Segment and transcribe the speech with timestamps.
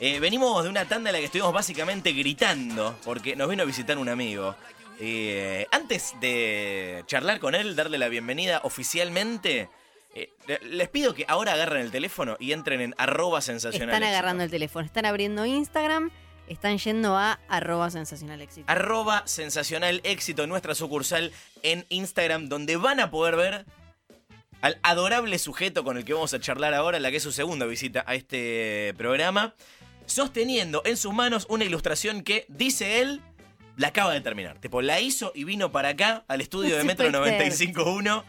[0.00, 3.66] Eh, venimos de una tanda en la que estuvimos básicamente gritando porque nos vino a
[3.66, 4.54] visitar un amigo.
[5.00, 9.68] Eh, antes de charlar con él, darle la bienvenida oficialmente,
[10.14, 13.88] eh, le- les pido que ahora agarren el teléfono y entren en arroba sensacional.
[13.90, 16.10] Están agarrando el teléfono, están abriendo Instagram,
[16.48, 18.70] están yendo a arroba sensacional éxito.
[18.70, 23.64] Arroba sensacional éxito, nuestra sucursal en Instagram, donde van a poder ver
[24.60, 27.66] al adorable sujeto con el que vamos a charlar ahora, la que es su segunda
[27.66, 29.54] visita a este programa,
[30.08, 33.22] sosteniendo en sus manos una ilustración que, dice él,
[33.76, 34.58] la acaba de terminar.
[34.58, 37.52] Tipo, la hizo y vino para acá, al estudio de Metro puede creer.
[37.52, 38.24] 95.1.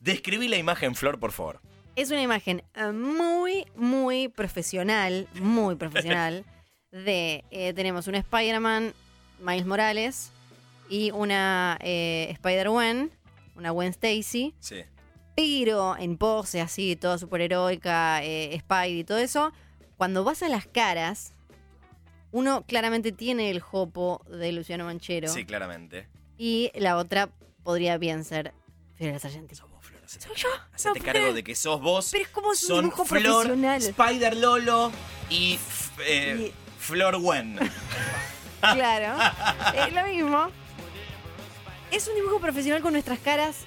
[0.00, 1.60] Describí la imagen, Flor, por favor.
[1.96, 6.44] Es una imagen eh, muy, muy profesional, muy profesional,
[6.90, 8.92] de, eh, tenemos un Spider-Man,
[9.40, 10.32] Miles Morales,
[10.88, 13.10] y una eh, Spider-Gwen,
[13.56, 14.82] una Gwen Stacy, Sí.
[15.34, 19.52] pero en pose así, toda superheroica, eh, Spidey y todo eso,
[19.96, 21.34] cuando vas a las caras,
[22.32, 26.08] uno claramente tiene el jopo de Luciano Manchero, Sí, claramente.
[26.36, 27.30] y la otra
[27.62, 28.52] podría bien ser
[28.96, 29.54] Fiorella Sargenti.
[29.54, 30.02] Sos vos, Flor.
[30.04, 30.48] Hacete, Soy yo.
[30.72, 32.08] hacete No, cargo pero- de que sos vos.
[32.12, 33.82] Pero es como un Son dibujo Flor, profesional.
[33.82, 34.92] Spider Lolo
[35.30, 35.58] y,
[36.06, 37.58] eh, Flor Gwen.
[38.60, 39.18] Claro,
[39.76, 40.46] es lo mismo.
[41.90, 43.58] Es un dibujo profesional con nuestras caras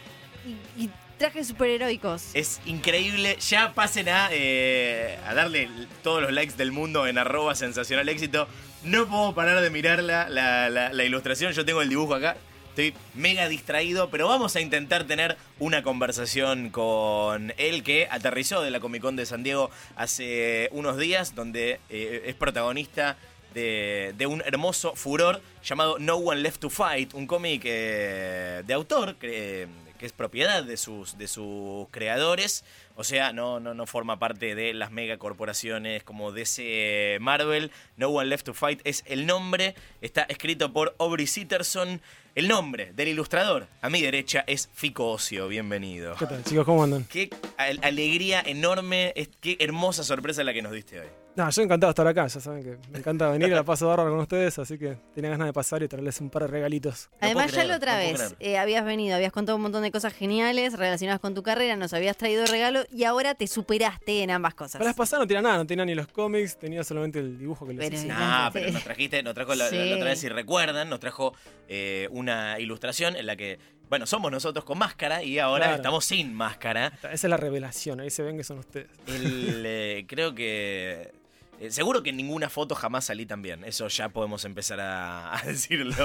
[0.76, 2.24] y, y trajes superheroicos.
[2.34, 3.38] Es increíble.
[3.50, 5.70] Ya pasen a, eh, a darle
[6.04, 8.48] todos los likes del mundo en arroba sensacional éxito.
[8.84, 11.52] No puedo parar de mirar la, la- ilustración.
[11.54, 12.38] Yo tengo el dibujo acá.
[12.70, 18.70] Estoy mega distraído, pero vamos a intentar tener una conversación con él que aterrizó de
[18.70, 23.18] la Comic Con de San Diego hace unos días, donde eh, es protagonista
[23.56, 28.74] de, de un hermoso furor llamado No One Left to Fight, un cómic eh, de
[28.76, 32.64] autor que, que es propiedad de sus, de sus creadores.
[32.96, 37.72] O sea, no, no, no forma parte de las megacorporaciones como DC Marvel.
[37.96, 39.76] No One Left to Fight es el nombre.
[40.02, 42.02] Está escrito por Aubrey Sitterson.
[42.36, 45.48] El nombre del ilustrador a mi derecha es Fico Ocio.
[45.48, 46.16] Bienvenido.
[46.18, 46.66] ¿Qué tal, chicos?
[46.66, 47.04] ¿Cómo andan?
[47.06, 51.08] Qué al- alegría enorme, qué hermosa sorpresa la que nos diste hoy.
[51.38, 54.10] No, yo encantado de estar acá, ya saben que me encanta venir, la paso bárbaro
[54.10, 57.10] con ustedes, así que tenía ganas de pasar y traerles un par de regalitos.
[57.14, 59.92] No Además, ya la otra no vez eh, habías venido, habías contado un montón de
[59.92, 64.32] cosas geniales relacionadas con tu carrera, nos habías traído regalo y ahora te superaste en
[64.32, 64.80] ambas cosas.
[64.80, 67.68] Para las pasadas no tenía nada, no tenía ni los cómics, tenía solamente el dibujo
[67.68, 68.08] que les Pero- hice.
[68.08, 68.16] No,
[68.48, 68.50] Sí.
[68.54, 69.90] pero nos trajiste, nos trajo la, la- Sí.
[69.90, 71.36] la otra vez, si recuerdan, nos trajo
[71.70, 73.60] eh, una ilustración en la que,
[73.90, 75.76] bueno, somos nosotros con máscara y ahora Claro.
[75.78, 76.94] estamos sin máscara.
[77.04, 78.88] Esa es la revelación, ahí se ven que son ustedes.
[79.06, 81.12] El, eh, creo que.
[81.60, 83.64] Eh, seguro que en ninguna foto jamás salí tan bien.
[83.64, 85.96] Eso ya podemos empezar a, a decirlo.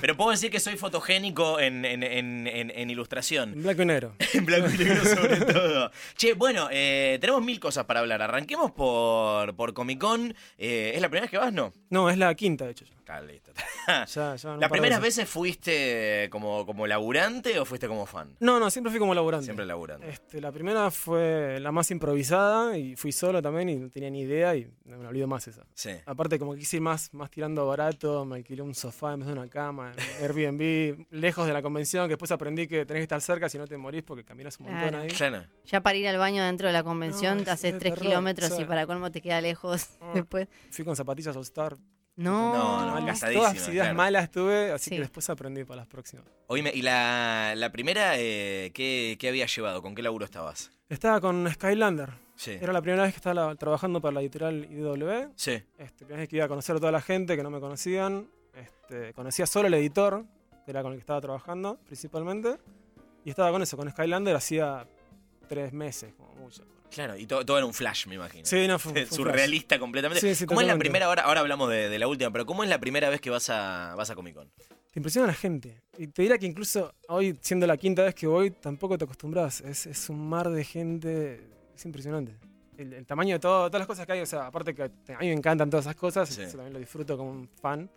[0.00, 3.52] Pero puedo decir que soy fotogénico en, en- en- en- ilustración.
[3.54, 4.14] En blanco y negro.
[4.34, 5.90] En blanco y negro sobre todo.
[6.16, 8.22] Che, bueno, eh, tenemos mil cosas para hablar.
[8.22, 10.34] Arranquemos por, por Comic Con.
[10.58, 11.52] Eh, ¿Es la primera vez que vas?
[11.52, 11.72] No.
[11.90, 12.84] No, es la quinta, de hecho.
[12.84, 12.94] ya.
[13.10, 13.52] Ah, listo.
[13.86, 14.04] Ya,
[14.36, 18.36] ya, un ¿Las primeras veces fuiste como, como laburante o fuiste como fan?
[18.40, 19.44] No, no, siempre fui como laburante.
[19.46, 20.08] Siempre laburante.
[20.10, 24.20] Este, la primera fue la más improvisada y fui solo también y no tenía ni
[24.20, 24.68] idea y
[24.98, 25.64] me olvido más esa.
[25.74, 25.90] Sí.
[26.06, 29.32] Aparte, como quise ir más, más tirando barato, me alquilé un sofá en vez de
[29.32, 29.92] una cama,
[30.22, 33.66] Airbnb, lejos de la convención, que después aprendí que tenés que estar cerca si no
[33.66, 35.02] te morís porque caminas un montón Claro.
[35.04, 35.08] ahí.
[35.08, 35.44] Claro.
[35.66, 38.06] Ya para ir al baño dentro de la convención No, te es haces tres terror,
[38.08, 38.62] kilómetros sí.
[38.62, 40.10] y para colmo te queda lejos Ah.
[40.14, 40.48] después.
[40.70, 41.76] Fui con zapatillas All Star.
[42.16, 43.94] No, No, no, todas ideas claro.
[43.94, 44.96] malas tuve, así Sí.
[44.96, 46.26] que después aprendí para las próximas.
[46.48, 49.82] Oíme, ¿y la, la primera eh, ¿qué, qué habías llevado?
[49.82, 50.72] ¿Con qué laburo estabas?
[50.88, 52.10] Estaba con Skylander.
[52.38, 52.52] Sí.
[52.52, 55.32] Era la primera vez que estaba trabajando para la editorial IDW.
[55.34, 55.60] Sí.
[55.76, 58.30] Este, primera vez que iba a conocer a toda la gente que no me conocían.
[58.54, 60.24] Este, conocía solo al editor,
[60.64, 62.56] que era con el que estaba trabajando principalmente.
[63.24, 64.86] Y estaba con eso, con Skylander hacía
[65.48, 66.64] tres meses, como mucho.
[66.92, 68.46] Claro, y todo, todo era un flash, me imagino.
[68.46, 70.20] Sí, no, fue, Surrealista completamente.
[70.20, 72.62] Sí, sí, ¿Cómo es la primera, ahora, ahora hablamos de, de la última, pero ¿cómo
[72.62, 74.48] es la primera vez que vas a, vas a Comic Con?
[74.92, 75.82] Te impresiona la gente.
[75.98, 79.60] Y te diría que incluso hoy, siendo la quinta vez que voy, tampoco te acostumbras.
[79.60, 81.57] Es, es un mar de gente.
[81.78, 82.34] Es impresionante.
[82.76, 84.88] El, el tamaño de todo, todas las cosas que hay, o sea, aparte que a
[85.20, 86.42] mí me encantan todas esas cosas, Sí.
[86.42, 87.88] eso también lo disfruto como un fan.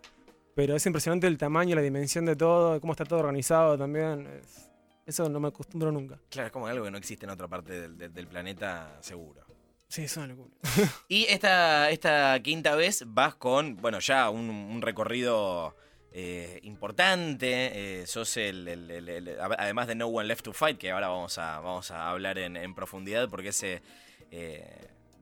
[0.54, 4.28] Pero es impresionante el tamaño, la dimensión de todo, cómo está todo organizado también.
[4.28, 4.68] es-
[5.04, 6.20] eso no me acostumbro nunca.
[6.30, 9.42] Claro, es como algo que no existe en otra parte del, del- del planeta, seguro.
[9.88, 10.52] Sí, es una locura.
[11.10, 15.76] Y esta, esta quinta vez vas con, bueno, ya un, un recorrido
[16.12, 18.02] eh, importante.
[18.02, 21.08] eh, sos el, el- el- el- además de No One Left to Fight, que ahora
[21.08, 23.82] vamos a, vamos a hablar en, en profundidad, porque es, eh,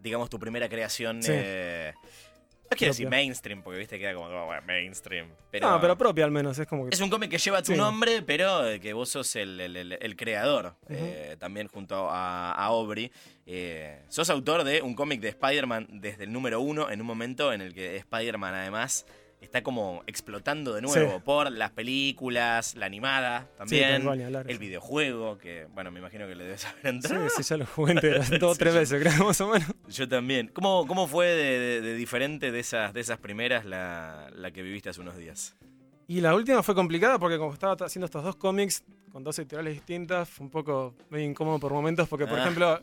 [0.02, 1.22] digamos, tu primera creación.
[1.22, 1.32] Sí.
[1.34, 1.94] eh,
[2.72, 5.28] es quiero decir mainstream, porque viste queda como, bueno, mainstream.
[5.50, 6.94] Pero, No, pero propia al menos, es como que...
[6.94, 7.78] es un cómic que lleva tu Sí.
[7.78, 9.60] nombre, pero que vos sos el,
[10.16, 10.76] creador,
[11.40, 13.12] también junto a, a Aubrey.
[14.08, 17.62] Sos autor de un cómic de Spider-Man desde el número uno, en un momento en
[17.62, 19.08] el que Spider-Man además
[19.42, 21.22] está como explotando de nuevo Sí.
[21.24, 24.60] por las películas, la animada Sí, también, hablar, el sí.
[24.60, 27.30] videojuego, que bueno, me imagino que le debes haber Sí, entrado.
[27.30, 27.94] sí, ya lo jugué
[28.40, 29.68] dos o tres veces, creo, más o menos.
[29.88, 30.50] Yo también.
[30.54, 34.62] ¿Cómo, cómo fue de, de- de diferente de esas, de esas primeras la, la que
[34.62, 35.56] viviste hace unos días?
[36.08, 39.74] Y la última fue complicada porque como estaba haciendo estos dos cómics con dos editoriales
[39.76, 42.42] distintas, fue un poco medio incómodo por momentos porque, por Ah.
[42.42, 42.80] ejemplo,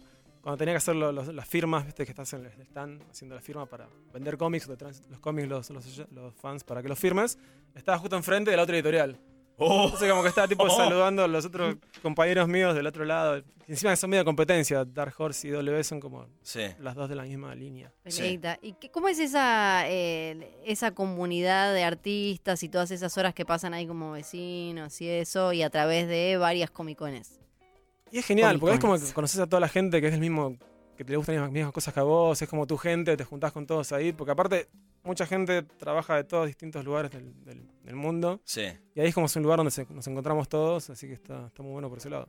[0.46, 3.40] cuando tenía que hacer lo- las firmas, viste que estás en el stand haciendo la
[3.40, 6.88] firma para vender cómics, o te traen los cómics los, los, los fans para que
[6.88, 7.36] los firmes,
[7.74, 9.18] estaba justo enfrente de la otra editorial.
[9.58, 10.70] Entonces como que estaba tipo Oh.
[10.70, 13.38] saludando a los otros compañeros míos del otro lado.
[13.66, 16.60] Y encima son medio competencia, Dark Horse y W son como Sí.
[16.78, 17.92] las dos de la misma línea.
[18.04, 18.56] Peleita.
[18.62, 23.44] ¿Y qué- cómo es esa, eh, esa comunidad de artistas y todas esas horas que
[23.44, 27.40] pasan ahí como vecinos y eso, y a través de varias comicones?
[28.10, 30.20] Y es genial, porque es como que conoces a toda la gente que es el
[30.20, 30.56] mismo,
[30.96, 33.24] que te le gustan las mismas, cosas que a vos, es como tu gente, te
[33.24, 34.68] juntás con todos ahí, porque aparte
[35.02, 38.62] mucha gente trabaja de todos distintos lugares del, del- del mundo, Sí.
[38.94, 41.46] y ahí es como es un lugar donde se- nos encontramos todos, así que está,
[41.46, 42.28] está muy bueno por ese lado.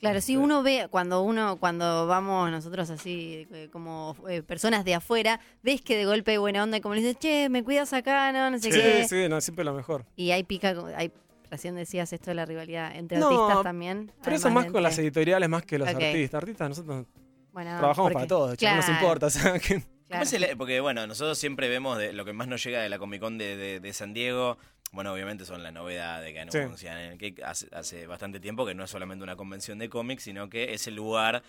[0.00, 4.84] Claro, si Este- uno ve, cuando uno, cuando vamos nosotros así, eh, como eh, personas
[4.84, 7.62] de afuera, ves que de golpe hay buena onda, y como le dices, che, me
[7.62, 9.06] cuidas acá, no, no sé Sí, qué.
[9.08, 10.06] sí, no, siempre lo mejor.
[10.16, 11.12] Y hay pica, hay,
[11.50, 14.12] recién decías esto de la rivalidad entre No, artistas también.
[14.22, 16.34] Pero eso más con las editoriales más que los artistas.
[16.42, 17.06] Artistas nosotros
[17.52, 19.26] Bueno, trabajamos porque- para todos, che, no nos Claro, importa.
[19.26, 20.22] O sea, que- ¿Cómo claro.
[20.24, 22.98] es el- porque bueno, nosotros siempre vemos de, lo que más nos llega de la
[22.98, 24.58] Comic Con de, de- de San Diego.
[24.92, 26.58] Bueno, obviamente son la novedad de que Sí.
[26.58, 30.24] anuncian en que hace, hace bastante tiempo que no es solamente una convención de cómics,
[30.24, 31.42] sino que es el lugar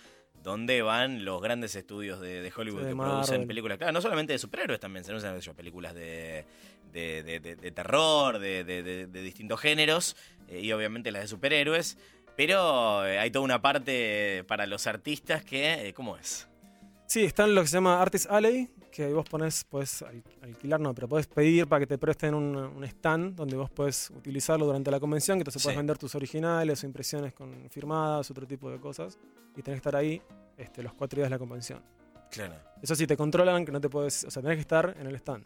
[0.44, 3.78] donde van los grandes estudios de, de Hollywood Sí, de que producen películas.
[3.80, 6.46] Claro, no solamente de superhéroes también, se anuncian películas de,
[6.92, 10.16] de, de- de- de terror, de, distintos géneros,
[10.48, 11.98] eh, y obviamente las de superhéroes.
[12.38, 16.48] Pero eh, hay toda una parte para los artistas que, eh, ¿cómo es?
[17.08, 20.24] Sí, está en lo que se llama Artist Alley, que ahí vos pones, puedes al-
[20.42, 24.10] alquilar, no, pero puedes pedir para que te presten un, un stand donde vos puedes
[24.12, 25.66] utilizarlo durante la convención, que entonces Sí.
[25.66, 29.18] puedes vender tus originales o impresiones con firmadas, otro tipo de cosas,
[29.58, 30.22] y tenés que estar ahí
[30.58, 31.84] este, los cuatro días de la convención.
[32.32, 32.56] Claro.
[32.82, 35.16] Eso sí, te controlan, que no te puedes, o sea, tenés que estar en el
[35.16, 35.46] stand.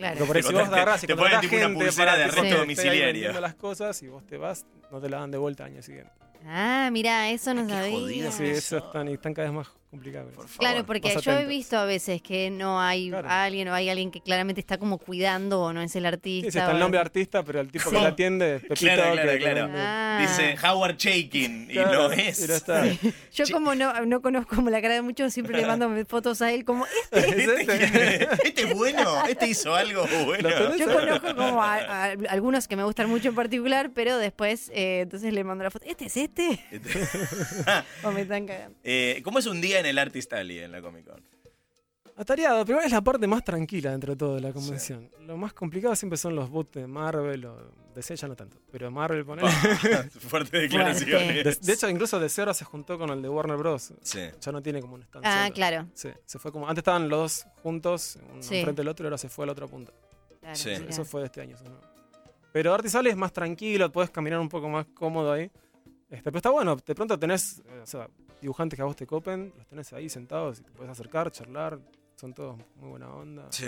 [0.00, 0.16] Claro.
[0.16, 3.40] Porque por ahí si vos agarrás y te ponen tipo una pulsera de arresto domiciliario.
[3.40, 6.10] las cosas y vos te vas, no te la dan de vuelta al año siguiente.
[6.46, 7.90] Ah, mira, eso no Qué sabía.
[7.98, 8.32] jodido.
[8.32, 8.76] Sí, Eso.
[8.78, 10.32] eso están, y están cada vez más complicados.
[10.34, 10.58] Por favor.
[10.58, 13.28] Claro, porque yo he visto a veces que no hay Claro.
[13.28, 16.50] alguien o hay alguien que claramente está como cuidando o no es el artista.
[16.50, 17.96] Sí, está el nombre artista, pero el tipo Sí.
[17.96, 18.80] que la atiende es Pepito.
[18.80, 19.68] Claro, claro, que- claro.
[19.74, 20.18] Ah.
[20.20, 22.44] Dice Howard Shaking y Claro, no es.
[22.44, 22.84] y no está.
[23.32, 26.52] Yo como no, no conozco como la cara de muchos, siempre le mando fotos a
[26.52, 27.18] él como este.
[27.50, 28.28] ¿Este, es?
[28.44, 29.26] ¿Este es bueno?
[29.26, 30.48] ¿Este hizo algo bueno?
[30.76, 35.00] Yo conozco como a, a algunos que me gustan mucho en particular, pero después eh,
[35.02, 35.86] entonces le mando la foto.
[35.88, 36.60] ¿Este es este?
[38.04, 38.76] o me están cagando.
[38.84, 41.22] Eh, ¿Cómo es un día en el Artist Alley en la Comic Con?
[42.16, 45.10] Atareado, pero es la parte más tranquila dentro de todo de la convención.
[45.20, 48.90] Lo más complicado siempre son los boots de Marvel o DC ya no tanto, pero
[48.90, 49.48] Marvel ponele.
[50.28, 51.44] Fuertes declaraciones.
[51.44, 53.94] De, de hecho, incluso DC ahora se juntó con el de Warner Bros.
[54.02, 54.20] Sí.
[54.38, 55.24] Ya no tiene como un stand.
[55.26, 55.54] Ah, solo.
[55.54, 55.86] claro.
[55.94, 56.68] Sí, se fue como.
[56.68, 58.58] Antes estaban los dos juntos, uno Sí.
[58.58, 59.92] enfrente del otro, y ahora se fue a la otra punta.
[60.40, 60.70] claro, Sí.
[60.70, 61.56] Eso fue de este año.
[61.56, 61.80] eso no.
[62.52, 65.50] Pero Artis Alley es más tranquilo, puedes caminar un poco más cómodo ahí.
[66.10, 68.08] Este, pero está bueno, de pronto tenés eh, o sea,
[68.40, 71.78] dibujantes que a vos te copen, los tenés ahí sentados y te puedes acercar, charlar,
[72.16, 73.46] son todos muy buena onda.
[73.50, 73.66] Sí.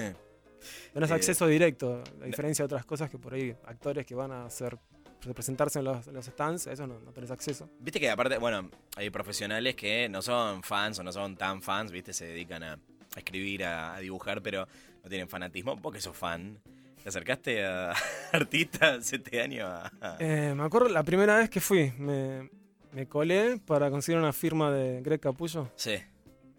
[0.93, 4.31] Tenés Eh, acceso directo, a diferencia de otras cosas que por ahí actores que van
[4.33, 4.79] a hacer
[5.23, 7.69] representarse en los, en los stands, a eso no, no tenés acceso.
[7.81, 11.93] Viste que aparte, bueno, hay profesionales que no son fans o no son tan fans,
[11.93, 12.79] viste, se dedican a, a
[13.19, 14.67] escribir, a, a dibujar, pero
[15.03, 15.77] no tienen fanatismo.
[15.77, 16.59] Vos que sos fan,
[17.03, 17.93] ¿te acercaste a
[18.33, 19.67] artistas este año?
[19.67, 22.51] A- Eh, me acuerdo la primera vez que fui, me,
[22.93, 25.71] me colé para conseguir una firma de Greg Capullo.
[25.77, 25.95] Sí.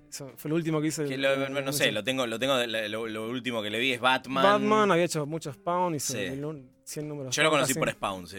[0.09, 1.05] Eso fue lo último que hice.
[1.05, 3.99] Que lo- no sé, lo tengo, lo tengo, lo, lo último que le vi es
[3.99, 4.43] Batman.
[4.43, 6.29] Batman, había hecho muchos pounds, hizo Sí.
[6.29, 7.35] mil nun- 100 números.
[7.35, 8.37] Yo lo conocí casi, por Spawn, sí.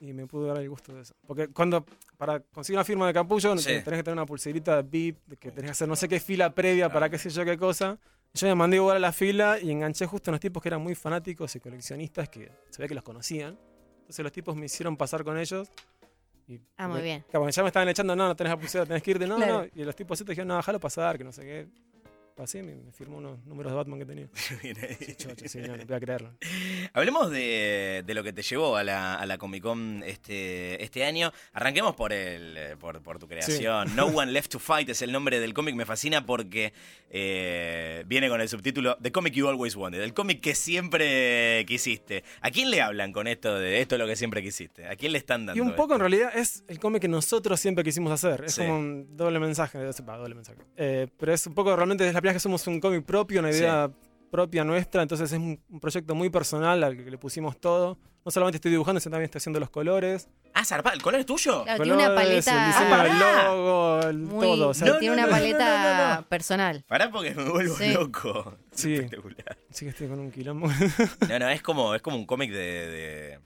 [0.00, 1.14] Y me pude dar el gusto de eso.
[1.26, 1.84] Porque cuando,
[2.16, 3.64] para conseguir una firma de Capullo, Sí.
[3.66, 6.54] tenés que tener una pulserita de VIP, que tenés que hacer no sé qué fila
[6.54, 6.94] previa Claro.
[6.94, 7.98] para qué sé yo qué cosa.
[8.34, 10.80] Yo me mandé igual a la fila y enganché justo a unos tipos que eran
[10.82, 13.58] muy fanáticos y coleccionistas que se ve que los conocían.
[14.00, 15.68] Entonces los tipos me hicieron pasar con ellos.
[16.48, 17.24] Y Ah, muy bien.
[17.32, 19.62] Ya me estaban echando, no, no tenés la pulsera, tenés que irte, no, Claro.
[19.64, 19.68] no.
[19.74, 21.68] Y los tipos estos dijeron, no, déjalo pasar, que no sé qué.
[22.38, 24.28] Pasé y me, me firmó unos números de Batman que tenía.
[24.98, 26.32] Sí, chocho, sí, no, no voy a creerlo.
[26.92, 31.04] Hablemos de, de lo que te llevó a la, a la Comic Con este, este
[31.04, 31.32] año.
[31.52, 33.94] Arranquemos por el por, por tu creación.
[33.96, 35.74] No One Left to Fight es el nombre del cómic.
[35.74, 36.72] Me fascina porque
[37.10, 40.00] eh, viene con el subtítulo The Comic You Always Wanted.
[40.00, 42.24] El cómic que siempre quisiste.
[42.40, 44.86] ¿A quién le hablan con esto de esto es lo que siempre quisiste?
[44.86, 45.58] ¿A quién le están dando?
[45.62, 48.44] Y un poco en realidad es el cómic que nosotros siempre quisimos hacer.
[48.44, 48.62] Es Sí.
[48.62, 49.08] como un
[49.40, 49.78] mensaje.
[49.78, 50.58] doble mensaje.
[50.76, 53.40] Eh, pero es un poco realmente es la primera vez que somos un cómic propio,
[53.40, 53.58] una Sí.
[53.60, 53.90] idea
[54.30, 55.02] propia nuestra.
[55.02, 57.98] Entonces es un, un proyecto muy personal al que le pusimos todo.
[58.24, 60.28] No solamente estoy dibujando, sino también estoy haciendo los colores.
[60.52, 60.94] Ah, zarpado.
[60.94, 61.62] ¿El color es tuyo?
[61.64, 64.46] Claro, tiene una paleta El diseño Ah, logo, el muy.
[64.46, 64.68] todo.
[64.70, 65.64] O sea, No, tiene no, una no, no, paleta
[66.04, 66.28] no, no, no.
[66.28, 66.84] personal.
[66.88, 67.92] Pará porque me vuelvo Sí.
[67.92, 68.56] loco.
[68.72, 68.94] Sí.
[68.94, 69.56] Espectacular.
[69.70, 70.68] Sí que estoy con un quilombo.
[71.28, 72.58] No, no, es como, es como un cómic de.
[72.58, 73.40] de-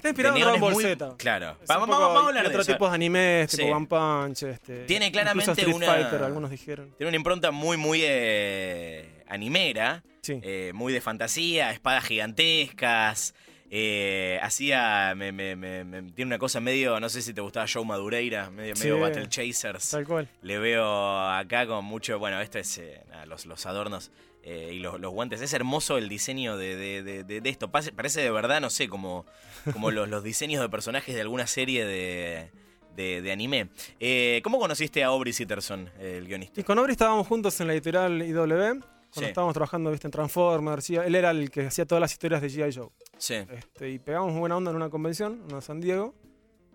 [0.00, 1.14] Está inspirado en Dragon Ball muy- Z.
[1.18, 1.56] Claro.
[1.60, 2.74] Es Vamos, vamos, vamos a hablar de otros eso.
[2.74, 3.70] tipos de animes, tipo Sí.
[3.70, 4.42] One Punch.
[4.44, 6.94] Este, Tiene claramente Street una- Fighter, algunos dijeron.
[6.96, 10.02] Tiene una impronta muy, muy eh, animera.
[10.22, 10.38] Sí.
[10.42, 13.34] eh, muy de fantasía, espadas gigantescas.
[13.72, 15.14] eh, hacía.
[15.16, 16.98] Me, me- me- me- tiene una cosa medio.
[16.98, 18.82] No sé si te gustaba Joe Madureira, medio, Sí.
[18.82, 19.90] medio Battle Chasers.
[19.90, 20.28] Tal cual.
[20.42, 20.84] Le veo
[21.28, 22.18] acá con mucho.
[22.18, 22.78] Bueno, esto es.
[22.78, 24.10] eh, nada, los, los adornos
[24.42, 25.40] eh, y los, los guantes.
[25.40, 27.70] Es hermoso el diseño de, de- de- de- de esto.
[27.70, 29.24] Pase- parece de verdad, no sé, como,
[29.72, 32.50] como los, los diseños de personajes de alguna serie de.
[32.96, 33.68] de- de anime.
[33.98, 36.60] Eh, ¿Cómo conociste a Aubrey Sitterson, el guionista?
[36.60, 38.36] Y con Aubrey estábamos juntos en la editorial IW.
[38.42, 39.24] Cuando Sí.
[39.24, 42.72] estábamos trabajando ¿viste, en Transformers, él era el que hacía todas las historias de G.I.
[42.72, 42.90] Joe.
[43.18, 43.34] Sí.
[43.34, 46.14] Este, y pegamos buena onda en una convención, en San Diego.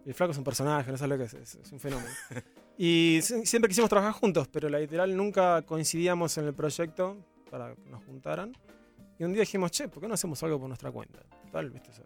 [0.06, 2.10] Y el flaco es un personaje, no sabes lo que es, es, es un fenómeno.
[2.77, 7.18] y si- siempre quisimos trabajar juntos, pero la editorial nunca coincidíamos en el proyecto
[7.50, 8.51] para que nos juntaran.
[9.18, 11.20] Y un día dijimos, che, ¿por qué no hacemos algo por nuestra cuenta?
[11.46, 11.89] Total, ¿viste?
[11.92, 12.06] O sea,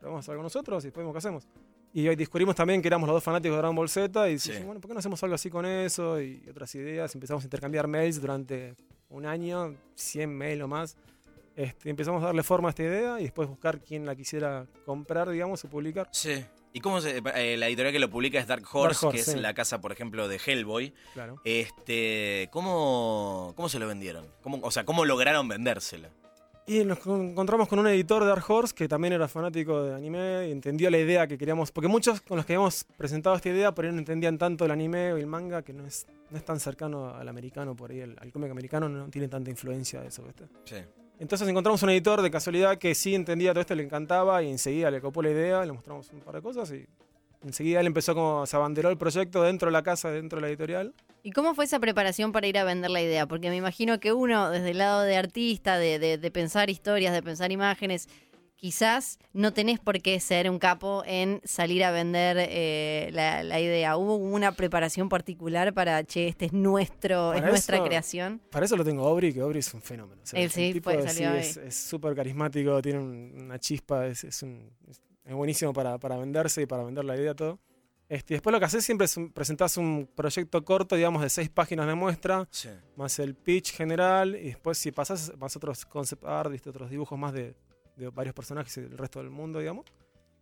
[0.00, 1.46] probamos algo nosotros y después vemos qué hacemos.
[1.92, 4.50] Y hoy descubrimos también que éramos los dos fanáticos de Dragon Ball Z y Sí.
[4.50, 6.20] dijimos, bueno, ¿por qué no hacemos algo así con eso?
[6.20, 7.14] Y otras ideas.
[7.14, 8.74] Empezamos a intercambiar mails durante
[9.08, 10.96] un año, 100 mails o más.
[11.56, 15.28] Este, empezamos a darle forma a esta idea y después buscar quién la quisiera comprar,
[15.30, 16.08] digamos, o publicar.
[16.12, 16.44] Sí.
[16.74, 19.36] ¿Y cómo se, eh, la editorial que lo publica es Dark Horse, Dark Horse, que
[19.36, 20.92] es la casa, por ejemplo, de Hellboy?
[21.14, 21.40] Claro.
[21.44, 24.26] Este, ¿cómo, ¿Cómo se lo vendieron?
[24.42, 26.10] ¿Cómo, o sea, ¿cómo lograron vendérselo?
[26.68, 29.94] Y nos con- encontramos con un editor de Dark Horse que también era fanático de
[29.94, 31.72] anime y entendió la idea que queríamos.
[31.72, 34.70] Porque muchos con los que habíamos presentado esta idea por ahí no entendían tanto el
[34.70, 38.00] anime o el manga, que no es, no es tan cercano al americano, por ahí
[38.00, 40.44] el, al cómic americano no tiene tanta influencia de eso, ¿viste?
[40.64, 40.76] Sí.
[41.18, 44.90] Entonces encontramos un editor de casualidad que sí entendía todo esto, le encantaba y enseguida
[44.90, 46.86] le copó la idea, le mostramos un par de cosas y
[47.44, 50.48] enseguida él empezó como, se abanderó el proyecto dentro de la casa, dentro de la
[50.48, 50.92] editorial.
[51.22, 53.26] ¿Y cómo fue esa preparación para ir a vender la idea?
[53.26, 57.12] Porque me imagino que uno, desde el lado de artista, de, de- de pensar historias,
[57.12, 58.08] de pensar imágenes,
[58.56, 63.60] quizás no tenés por qué ser un capo en salir a vender eh, la, la
[63.60, 63.96] idea.
[63.96, 68.40] ¿Hubo una preparación particular para, che, este es nuestro, es nuestra eso- creación?
[68.50, 70.22] Para eso lo tengo Aubrey, que Aubrey es un fenómeno.
[70.22, 71.22] O sea, Él es sí, tipo sí,
[71.66, 74.70] es- súper carismático, tiene un- una chispa, es, es un-
[75.24, 77.58] es buenísimo para, para venderse y para vender la idea todo.
[78.08, 81.28] Este, y después lo que haces siempre es un- presentás un proyecto corto, digamos, de
[81.28, 82.70] seis páginas de muestra, Sí.
[82.96, 86.70] más el pitch general, y después si pasás más otros concept art, ¿viste?
[86.70, 87.54] otros dibujos más de,
[87.96, 89.84] de varios personajes y del resto del mundo, digamos.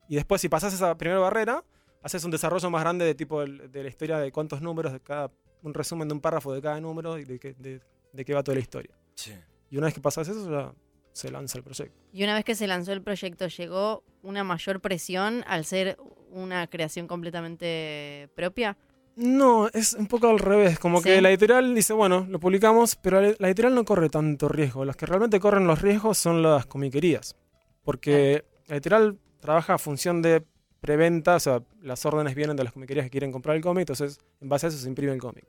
[0.08, 1.64] Y después si pasás esa primera barrera,
[2.02, 5.00] haces un desarrollo más grande de tipo el- de la historia de cuántos números, de
[5.00, 5.32] cada,
[5.62, 7.80] un resumen de un párrafo de cada número y de qué, de,
[8.12, 8.96] de qué va toda la historia.
[9.16, 9.32] Sí.
[9.70, 10.72] Y una vez que pasas eso, ya
[11.12, 11.98] se lanza el proyecto.
[12.12, 15.96] Y una vez que se lanzó el proyecto, ¿llegó una mayor presión al ser
[16.30, 18.76] una creación completamente propia?
[19.16, 20.78] No, es un poco al revés.
[20.78, 21.04] Como Sí.
[21.04, 24.84] que la editorial dice, bueno, lo publicamos, pero la editorial no corre tanto riesgo.
[24.84, 27.34] Los que realmente corren los riesgos son las comiquerías.
[27.82, 30.44] Porque la editorial trabaja a función de
[30.80, 34.18] preventa, o sea, las órdenes vienen de las comiquerías que quieren comprar el cómic, entonces
[34.40, 35.44] en base a eso se imprime el cómic.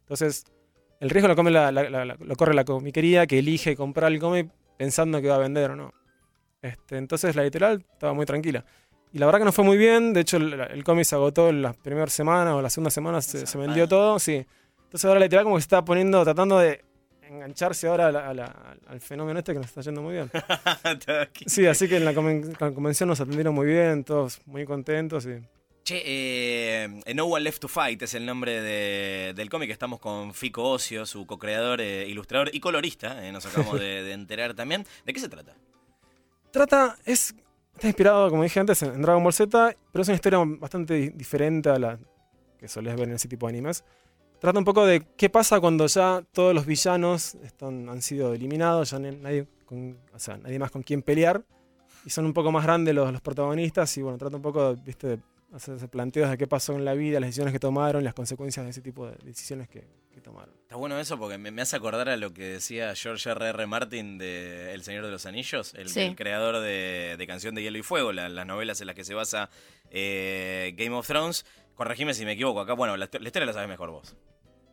[0.00, 0.44] Entonces,
[1.00, 4.10] el riesgo lo, come la- la- la- la- lo corre la comiquería que elige comprar
[4.12, 5.92] el cómic pensando que va a vender o no.
[6.62, 8.64] Este, entonces la editorial estaba muy tranquila.
[9.12, 10.12] Y la verdad que nos fue muy bien.
[10.12, 13.20] De hecho, el, el cómic se agotó en la primera semana o la segunda semana,
[13.20, 14.18] se, se vendió todo.
[14.18, 14.46] Sí.
[14.84, 16.84] Entonces ahora la editorial como que se está poniendo, tratando de
[17.28, 20.30] engancharse ahora a la- a la- al fenómeno este que nos está yendo muy bien.
[21.46, 25.26] Sí, así que en la, conven- la convención nos atendieron muy bien, todos muy contentos.
[25.26, 25.40] Y...
[25.84, 29.70] Che, eh, No One Left to Fight es el nombre de- del cómic.
[29.70, 33.24] Estamos con Fico Ocio, su co-creador, eh, ilustrador y colorista.
[33.26, 34.84] eh, nos acabamos de, de enterar también.
[35.06, 35.54] ¿De qué se trata?
[36.50, 37.34] Trata, es,
[37.74, 41.08] está inspirado, como dije antes, en, Dragon Ball Z, pero es una historia bastante di-
[41.10, 41.98] diferente a la
[42.58, 43.84] que solés ver en ese tipo de animes.
[44.38, 48.90] Trata un poco de qué pasa cuando ya todos los villanos están, han sido eliminados,
[48.90, 49.98] ya nadie, con,
[50.42, 51.44] nadie más con quien pelear,
[52.04, 55.06] y son un poco más grandes los, los protagonistas, y bueno, trata un poco ¿viste,
[55.08, 55.18] de
[55.52, 58.70] hacerse planteos de qué pasó en la vida, las decisiones que tomaron, las consecuencias de
[58.70, 60.54] ese tipo de decisiones que, que tomaron.
[60.62, 63.48] Está bueno eso porque me, me hace acordar a lo que decía George R.
[63.48, 63.66] R.
[63.66, 66.00] Martin de El Señor de los Anillos, el, Sí.
[66.00, 69.04] el creador de, de Canción de Hielo y Fuego, la- las novelas en las que
[69.04, 69.50] se basa
[69.90, 71.44] eh, Game of Thrones.
[71.74, 72.74] Corregime si me equivoco acá.
[72.74, 74.14] Bueno, la, la historia la sabes mejor vos.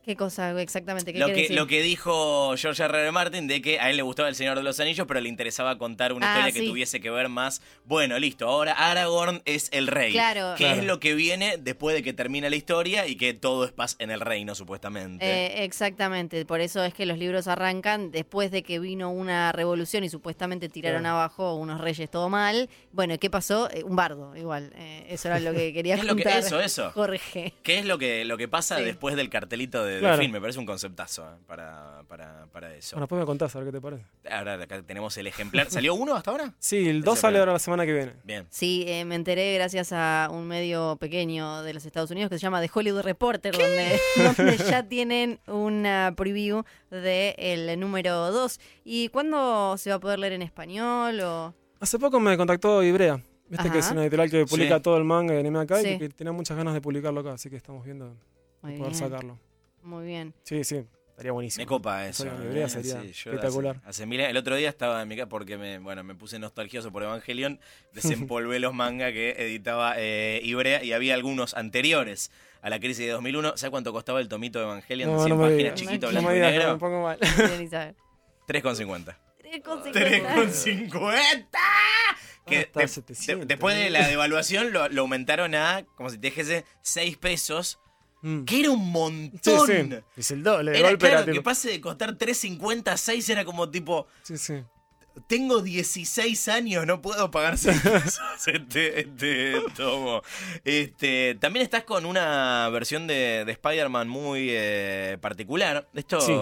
[0.07, 1.11] ¿Qué cosa exactamente?
[1.11, 1.55] ¿Qué Lo que, decir?
[1.57, 2.97] lo que dijo George R.
[2.97, 3.11] R.
[3.11, 5.77] Martin de que a él le gustaba El Señor de los Anillos, pero le interesaba
[5.77, 7.61] contar una Ah, historia que tuviese que ver más.
[7.83, 10.13] Bueno, listo, ahora Aragorn es el rey.
[10.13, 10.53] Claro.
[10.57, 10.79] ¿Qué Claro.
[10.79, 13.97] es lo que viene después de que termina la historia y que todo es paz
[13.99, 15.25] en el reino, supuestamente?
[15.25, 20.05] Eh, exactamente, por eso es que los libros arrancan después de que vino una revolución
[20.05, 21.15] y supuestamente tiraron Claro.
[21.17, 22.69] abajo unos reyes todo mal.
[22.93, 23.69] Bueno, ¿qué pasó?
[23.71, 24.71] Eh, un bardo, igual.
[24.77, 26.39] Eh, eso era lo que quería ¿Qué es lo que- contar.
[26.39, 26.91] eso, eso.
[26.91, 27.53] Jorge.
[27.61, 28.83] ¿Qué es lo que, lo que pasa Sí.
[28.85, 30.17] después del cartelito de, del Claro.
[30.21, 30.31] film?
[30.31, 32.95] Me parece un conceptazo eh, para, para, para eso.
[32.95, 34.03] Bueno, después me contás a ver qué te parece.
[34.31, 35.69] Ahora acá tenemos el ejemplar.
[35.69, 36.53] ¿Salió uno hasta ahora?
[36.59, 38.13] Sí, el 2 Ese sale ahora la semana que viene.
[38.23, 38.47] Bien.
[38.49, 42.41] Sí, eh, me enteré gracias a un medio pequeño de los Estados Unidos que se
[42.43, 43.99] llama The Hollywood Reporter, donde,
[44.37, 48.59] donde ya tienen una preview del número 2.
[48.83, 51.19] ¿Y cuándo se va a poder leer en español?
[51.21, 51.53] O...
[51.79, 53.21] Hace poco me contactó Ibrea.
[53.49, 54.81] Viste que es una editorial que publica Sí.
[54.81, 55.91] todo el manga y anime acá Sí.
[55.91, 58.13] y que tenía muchas ganas de publicarlo acá, así que estamos viendo
[58.63, 59.39] de poder sacarlo.
[59.83, 60.33] Muy bien.
[60.43, 61.61] Sí, sí, estaría buenísimo.
[61.63, 62.25] Me copa eso.
[62.25, 63.77] Eh, librería, sería sí, yo espectacular.
[63.77, 66.15] Hace, hace mil años- el otro día estaba en mi casa porque me, bueno, me
[66.15, 67.59] puse nostalgioso por Evangelion,
[67.93, 72.31] desempolvé los manga que editaba eh, Ibrea y había algunos anteriores
[72.61, 73.55] a la crisis de 2001.
[73.57, 75.11] ¿Sabes cuánto costaba el tomito de Evangelion?
[75.11, 76.79] No, 100 no me páginas, chiquito, No blanco No me y digas que me negro.
[76.79, 77.17] pongo mal.
[77.21, 77.95] No quiero ni saber.
[78.47, 79.15] 3,50.
[79.43, 79.91] 3,50.
[79.93, 81.45] 3,50.
[82.45, 86.09] Que Ah, está de- 700, de- después de la devaluación lo, lo aumentaron a, como
[86.09, 87.79] si te dijese, 6 pesos,
[88.21, 88.45] Mm.
[88.45, 89.67] que era un Sí, montón.
[89.67, 89.95] sí.
[90.17, 93.29] Es el doble, Era golpe claro era que tipo- pase de costar 3.50 a 6
[93.29, 94.55] era como tipo, Sí, sí.
[95.27, 100.21] tengo 16 años, no puedo pagar 6 pesos este, este tomo.
[100.63, 105.87] Este, también estás con una versión de, de Spider-Man muy eh, particular.
[105.93, 106.33] Esto Sí.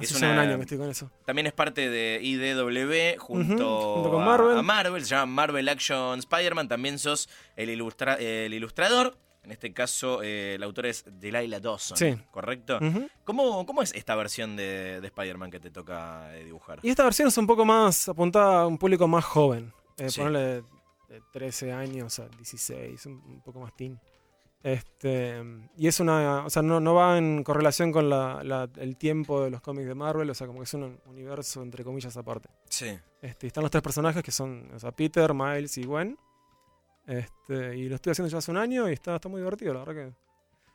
[0.00, 1.10] es Hace una, un año que estoy con eso.
[1.26, 4.58] también es parte de IDW junto, Ujú, junto con a- Marvel.
[4.58, 5.02] A, Marvel.
[5.04, 6.68] Se llama Marvel Action Spider-Man.
[6.68, 9.18] También sos el, ilustra- el ilustrador.
[9.48, 11.96] En este caso, eh, el autor es Delilah Dawson.
[11.96, 12.14] Sí.
[12.30, 12.78] ¿Correcto?
[13.24, 16.80] ¿Cómo, ¿Cómo es esta versión de, de Spider-Man que te toca eh, dibujar?
[16.82, 19.72] Y esta versión es un poco más apuntada a un público más joven.
[19.96, 20.20] Eh, Sí.
[20.20, 20.62] Ponerle de,
[21.08, 23.98] de 13 años a 16, un, poco más teen.
[24.62, 25.42] Este,
[25.76, 26.44] y es una.
[26.44, 29.86] O sea, no, no va en correlación con la- la- el tiempo de los cómics
[29.88, 30.28] de Marvel.
[30.28, 32.48] O sea, como que es un universo, entre comillas, aparte.
[32.68, 32.98] Sí.
[33.22, 36.18] Este, están los tres personajes que son o sea, Peter, Miles y Gwen.
[37.08, 39.80] Este, y lo estoy haciendo ya hace un año y está, está muy divertido, la
[39.80, 40.12] verdad que.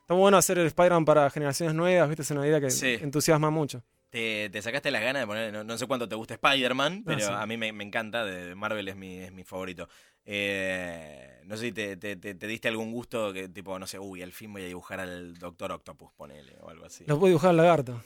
[0.02, 2.24] Está muy bueno hacer el Spider-Man para generaciones nuevas, ¿viste?
[2.24, 2.98] Es una idea que Sí.
[3.00, 3.84] entusiasma mucho.
[4.10, 7.20] Te, te sacaste las ganas de poner, no, no sé cuánto te gusta Spider-Man, pero
[7.20, 7.26] sí.
[7.32, 9.88] a mí me, me encanta, de Marvel es mi, es mi favorito.
[10.26, 13.98] Eh, no sé si te, te- te- te diste algún gusto que tipo, no sé,
[14.00, 17.06] uy, al fin voy a dibujar al Doctor Octopus, ponele, o algo así.
[17.08, 18.04] Lo puedo dibujar al lagarto.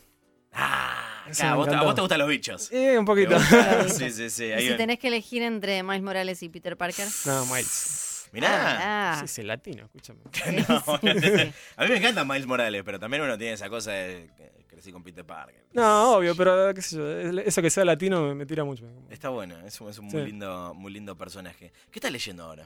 [0.54, 2.72] Ah, claro, vos a vos te gustan los bichos.
[2.72, 3.38] Eh, un poquito.
[3.90, 4.46] sí, sí, sí.
[4.46, 7.08] Y ahí si tenés que elegir entre Miles Morales y Peter Parker.
[7.26, 8.17] no, Miles.
[8.32, 9.14] Mirá.
[9.14, 10.20] Ah, Sí, es el latino, escúchame.
[10.68, 10.84] No.
[11.76, 14.92] A mí me encanta Miles Morales, pero también uno tiene esa cosa de que crecí
[14.92, 15.66] con Peter Parker.
[15.74, 17.10] No, obvio, pero qué sé yo,
[17.42, 18.86] eso que sea latino me, me tira mucho.
[19.10, 20.18] Está bueno, es un, es un Sí.
[20.18, 21.72] muy, lindo, muy lindo personaje.
[21.92, 22.64] ¿Qué estás leyendo ahora?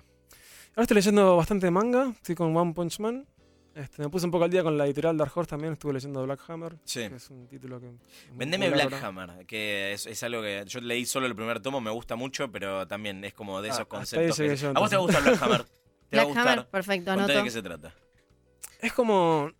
[0.71, 3.25] Ahora estoy leyendo bastante manga, estoy con One Punch Man.
[3.73, 6.21] Este, me puse un poco al día con la editorial Dark Horse también, estuve leyendo
[6.23, 7.07] Black Hammer, Sí.
[7.07, 7.89] que es un título que...
[8.33, 9.07] Vendeme Black ahora.
[9.07, 12.51] Hammer, que es, es algo que yo leí solo el primer tomo, me gusta mucho,
[12.51, 14.37] pero también es como de Ah, esos ahí conceptos.
[14.37, 15.63] que- yo, ¿A vos te gusta Black Hammer?
[15.63, 16.47] ¿Te va a Black gustar?
[16.49, 17.43] Hammer, perfecto, Contá de anoto.
[17.45, 17.93] qué se trata.
[18.81, 19.51] Es como...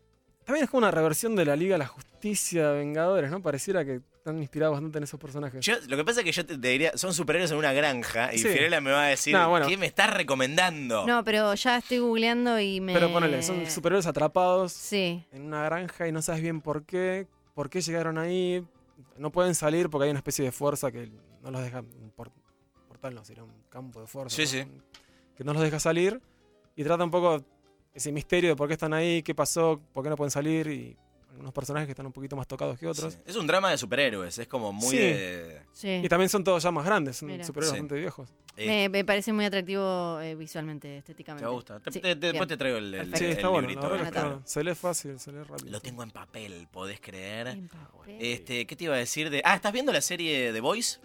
[0.43, 3.41] También es como una reversión de la Liga de la Justicia Vengadores, ¿no?
[3.41, 5.66] Pareciera que están inspirados bastante en esos personajes.
[5.66, 8.32] Yo, lo que pasa es que yo te, te diría, son superhéroes en una granja
[8.32, 8.50] y Sí.
[8.50, 9.66] Fiorella me va a decir, No, bueno.
[9.68, 11.08] ¿qué me estás recomendando?
[11.08, 12.94] No, pero ya estoy googleando y me.
[12.94, 15.26] Pero ponele, son superhéroes atrapados Sí.
[15.32, 18.64] en una granja y no sabes bien por qué, por qué llegaron ahí.
[19.18, 21.10] No pueden salir porque hay una especie de fuerza que
[21.42, 21.80] no los deja.
[21.80, 22.32] Un por-
[22.88, 24.36] portal no, sería un campo de fuerza.
[24.36, 24.48] Sí, ¿no?
[24.50, 24.68] sí.
[25.36, 26.22] Que no los deja salir.
[26.76, 27.44] Y trata un poco
[27.94, 30.68] ese misterio de por qué están ahí, qué pasó, por qué no pueden salir.
[30.68, 30.96] Y
[31.32, 33.13] algunos personajes que están un poquito más tocados que otros.
[33.13, 33.20] Sí.
[33.26, 34.98] Es un drama de superhéroes, es como muy Sí.
[34.98, 35.62] de...
[35.72, 36.02] Sí.
[36.04, 37.44] Y también son todos ya más grandes, son Mira.
[37.44, 37.82] superhéroes Sí.
[37.82, 38.30] bastante viejos.
[38.58, 41.46] eh, Me, me parece muy atractivo eh, visualmente, te estéticamente.
[41.46, 41.82] va a gustar.
[41.82, 43.15] Te- Sí, te- te- después te traigo el, el.
[43.15, 43.67] Sí, el está bueno.
[43.67, 44.41] librito, bueno.
[44.46, 45.72] Se lee fácil, se lee rápido.
[45.72, 47.48] Lo tengo en papel, ¿podés creer?
[47.48, 48.17] En papel.
[48.20, 49.41] Este, ¿qué te iba a decir de...?
[49.46, 51.00] Ah, ¿estás viendo la serie The Voice?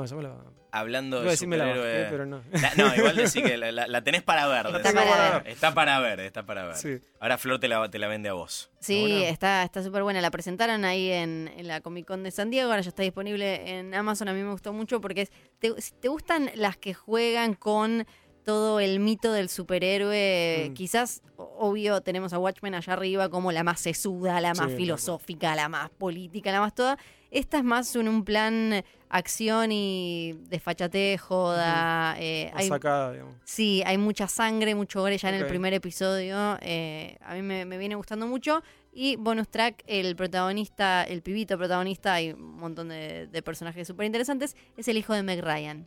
[0.00, 0.34] No, yo me la.
[0.72, 1.98] Hablando de la superhéroes...
[2.02, 2.42] bajé, pero no.
[2.52, 4.66] La- no, igual decir que la, la- la tenés para ver.
[4.76, 5.48] Está para ver.
[5.48, 6.74] Está para ver, está para ver.
[6.76, 6.98] Sí.
[7.18, 8.70] Ahora Flor te la, te la vende a vos.
[8.80, 10.20] Sí, Ahora- está está súper buena.
[10.20, 12.68] La presentaron ahí en, en la Comic Con de San Diego.
[12.70, 14.28] Ahora ya está disponible en Amazon.
[14.28, 15.30] A mí me gustó mucho porque es-
[15.60, 18.06] te, si te gustan las que juegan con
[18.46, 20.68] todo el mito del superhéroe.
[20.70, 20.74] Mm.
[20.74, 25.68] Quizás, obvio, tenemos a Watchmen allá arriba como la más sesuda, la más filosófica, la
[25.68, 26.96] más política, la más toda.
[27.32, 32.14] Esta es más en un plan acción y desfachate, joda.
[32.20, 33.34] eh, hay, sacada, digamos.
[33.44, 36.56] Sí, hay mucha sangre, mucho gore ya en el primer episodio.
[36.60, 38.62] eh, a mí me, me viene gustando mucho.
[38.92, 44.06] Y bonus track, el protagonista, el pibito protagonista, hay un montón de, de personajes súper
[44.06, 45.86] interesantes, es el hijo de Meg Ryan.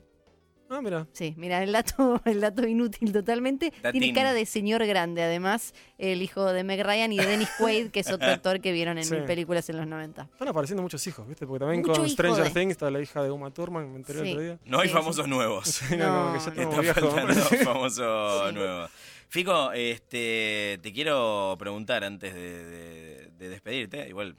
[0.71, 1.08] Ah, mira.
[1.13, 3.73] Sí, mira, el dato, el dato inútil totalmente.
[3.82, 4.01] Datín.
[4.01, 7.89] Tiene cara de señor grande, además, el hijo de Meg Ryan y de Dennis Quaid,
[7.89, 9.15] que es otro actor que vieron en Sí.
[9.15, 10.29] mil películas en los 90.
[10.32, 11.47] Están apareciendo muchos hijos, ¿viste?
[11.47, 14.19] Porque también Mucho con Stranger de- Things está la hija de Uma Thurman, me enteré
[14.19, 14.25] Sí.
[14.25, 14.60] el otro día.
[14.65, 15.67] No hay Sí, famosos nuevos.
[15.67, 16.69] Sí, No, como que ya no.
[16.69, 17.13] Está viejos.
[17.13, 17.34] faltando
[17.73, 18.53] famoso Sí.
[18.55, 18.88] nuevo.
[19.32, 24.08] Fico, este, te quiero preguntar antes de, de- de despedirte.
[24.10, 24.36] Igual,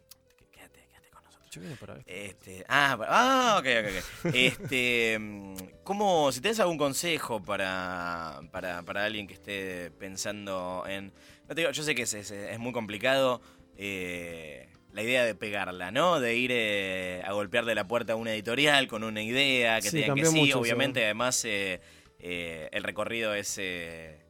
[1.50, 2.04] Yo vine para esto.
[2.06, 3.86] Este, ah, ah, ok, ok,
[4.26, 4.34] ok.
[4.34, 11.06] Este, mm, ¿cómo, si tenés algún consejo para, para, para alguien que esté pensando en...
[11.48, 13.40] No te digo, yo sé que es, es- es muy complicado
[13.76, 16.20] eh, la idea de pegarla, ¿no?
[16.20, 19.90] De ir eh, a golpearle la puerta a una editorial con una idea, que Sí,
[19.90, 21.80] te digan que sí, mucho obviamente, además eh,
[22.20, 23.56] eh, el recorrido es...
[23.58, 24.20] eh,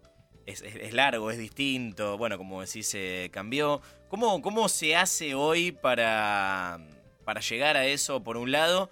[0.46, 3.82] es, es- es largo, es distinto, bueno, como decís, eh, cambió.
[4.08, 6.80] ¿Cómo, ¿Cómo se hace hoy para,
[7.30, 8.90] para llegar a eso, por un lado?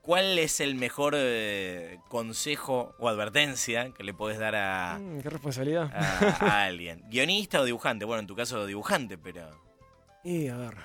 [0.00, 5.28] ¿Cuál es el mejor eh, consejo o advertencia que le podés dar a, Mm, qué
[5.28, 5.92] responsabilidad.
[5.94, 7.02] a- a alguien?
[7.10, 8.06] ¿Guionista o dibujante?
[8.06, 9.50] Bueno, en tu caso dibujante, pero...
[10.22, 10.76] Y a ver.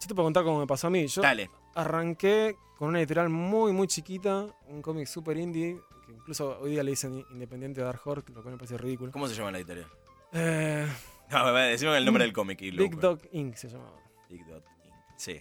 [0.00, 1.06] Yo te puedo contar cómo me pasó a mí.
[1.06, 1.48] Yo Dale.
[1.76, 6.82] arranqué con una editorial muy, muy chiquita, un cómic super indie, que incluso hoy día
[6.82, 9.12] le dicen Independiente Dark Horse, lo cual me parece ridículo.
[9.12, 9.86] ¿Cómo se llama la editorial?
[10.32, 10.88] Eh,
[11.30, 12.60] No, decime el nombre del cómic.
[12.62, 12.96] y Big.
[12.98, 13.54] Dog Inc.
[13.54, 14.00] se llamaba.
[14.28, 14.94] Big Dot Inc.
[15.16, 15.40] Sí.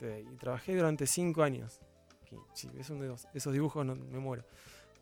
[0.00, 1.80] Este, y trabajé durante cinco años.
[2.28, 4.44] Que, sí, es uno de esos, esos dibujos, no, me muero.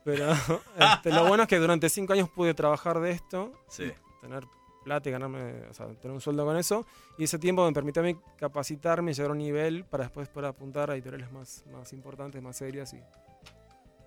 [0.04, 0.30] Pero
[0.78, 3.90] este, lo bueno es que durante cinco años pude trabajar de esto, Sí.
[4.20, 4.44] tener
[4.85, 6.87] plata y ganarme, o sea, tener un sueldo con eso.
[7.18, 10.28] Y ese tiempo me permitió a mí capacitarme y llegar a un nivel para después
[10.28, 13.00] poder apuntar a editoriales más, más importantes, más serias y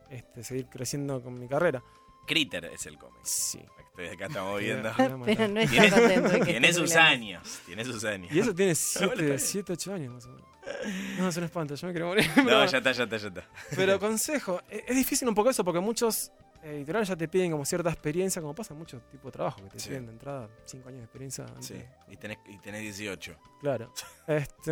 [0.10, 1.84] este, seguir creciendo con mi carrera.
[2.28, 3.22] Critter es el cómic.
[3.24, 3.60] Sí.
[3.90, 4.92] Estoy acá estamos viendo.
[4.92, 5.36] Te voy a matar.
[5.38, 7.60] Pero no está Tiene- contento de que Tiene esté sus años.
[7.66, 8.32] Tiene sus años.
[8.32, 9.40] Y eso tiene bueno, está 7, bien.
[9.40, 10.48] 7, 8 años más o menos.
[11.20, 12.26] No, es un espanto, yo me quiero morir.
[12.38, 13.44] No, ya está, ya está, ya está.
[13.76, 16.32] Pero consejo, e- es difícil un poco eso porque muchos
[16.64, 19.70] editoriales ya te piden como cierta experiencia, como pasa en muchos tipos de trabajo, que
[19.70, 19.90] te Sí.
[19.90, 21.46] piden de entrada 5 años de experiencia.
[21.46, 21.66] antes.
[21.66, 21.82] Sí.
[22.10, 23.38] Y tenés, y tenés 18.
[23.62, 23.94] Claro.
[24.28, 24.72] Este,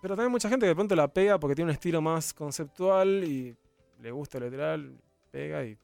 [0.00, 3.22] pero también mucha gente que de pronto la pega porque tiene un estilo más conceptual
[3.24, 3.54] y
[4.00, 4.96] le gusta el editorial,
[5.30, 5.76] pega y...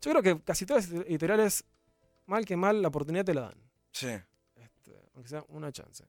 [0.00, 1.64] Yo creo que casi todas las editoriales,
[2.26, 3.54] mal que mal, la oportunidad te la dan.
[3.90, 4.08] Sí.
[4.56, 6.04] Este, aunque sea una chance.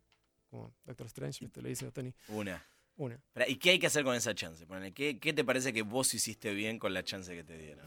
[0.50, 1.62] Como Doctor Strange, ¿viste?
[1.62, 2.14] le dice a Tony.
[2.30, 2.66] Una.
[2.96, 3.20] Una.
[3.48, 4.66] ¿Y qué hay que hacer con esa chance?
[4.66, 7.86] Ponele, ¿Qué, ¿Qué te parece que vos hiciste bien con la chance que te dieron?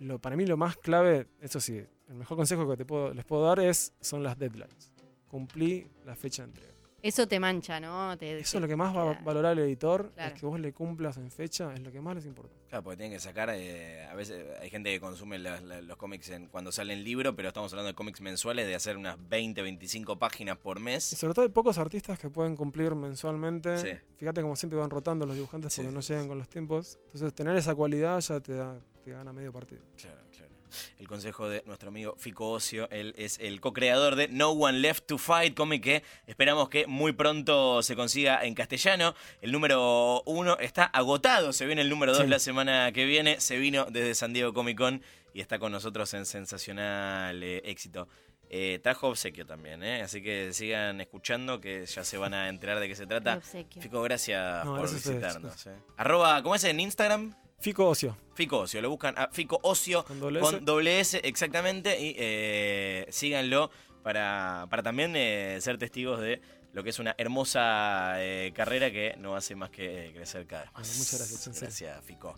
[0.00, 3.24] Lo, para mí lo más clave, eso sí, el mejor consejo que te puedo, les
[3.24, 4.92] puedo dar es son las deadlines.
[5.26, 6.77] Cumplí la fecha de entrega.
[7.00, 8.16] Eso te mancha, ¿no?
[8.18, 10.34] Te- Eso te- es lo que más va a valorar el editor, Claro.
[10.34, 12.52] es que vos le cumplas en fecha, es lo que más les importa.
[12.68, 13.50] Claro, porque tienen que sacar.
[13.52, 17.36] eh, a veces hay gente que consume la- la- los cómics en, cuando salen libro,
[17.36, 21.04] pero estamos hablando de cómics mensuales de hacer unas 20, 25 páginas por Y mes.
[21.04, 23.78] sobre todo hay pocos artistas que pueden cumplir mensualmente.
[23.78, 23.90] Sí.
[24.16, 26.98] Fíjate como siempre van rotando los dibujantes Sí, porque no llegan con los tiempos.
[27.06, 29.82] Entonces tener esa cualidad ya te da, te gana medio partido.
[29.96, 30.52] Claro, claro.
[30.98, 35.06] El consejo de nuestro amigo Fico Ocio, él es el co-creador de No One Left
[35.06, 39.14] to Fight, cómic que esperamos que muy pronto se consiga en castellano.
[39.40, 42.28] El número uno está agotado, se viene el número dos Sí.
[42.28, 45.02] la semana que viene, se vino desde San Diego Comic Con
[45.34, 48.08] y está con nosotros en sensacional eh, éxito.
[48.50, 50.00] Eh, trajo obsequio también, ¿eh?
[50.00, 53.40] así que sigan escuchando que ya se van a enterar de qué se trata.
[53.42, 55.66] Fico, gracias No, por visitarnos.
[55.66, 55.76] eh.
[55.98, 57.34] Arroba, ¿cómo es en Instagram?
[57.60, 60.64] Fico Ocio, Fico Ocio, lo buscan a Fico Ocio con doble con S.
[60.64, 63.70] doble S exactamente y eh, síganlo
[64.02, 66.40] para, para también eh, ser testigos de
[66.72, 70.62] lo que es una hermosa eh, carrera que no hace más que eh, crecer cada
[70.62, 70.82] vez más.
[70.82, 71.60] Bueno, muchas gracias.
[71.60, 72.36] Gracias, Fico.